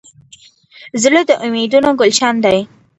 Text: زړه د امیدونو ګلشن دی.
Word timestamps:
زړه 1.01 1.21
د 1.29 1.31
امیدونو 1.45 1.89
ګلشن 1.99 2.35
دی. 2.45 2.59